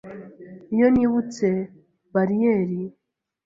Iyo 0.73 0.87
nibutse 0.93 1.47
bariyeri 2.13 2.79